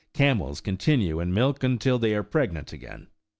21 0.13 0.13
Camels 0.29 0.61
continue 0.61 1.19
in 1.19 1.31
milk 1.31 1.63
until 1.63 1.99
they 1.99 2.15
are 2.15 2.23
pregnant 2.23 2.73
again. 2.73 3.05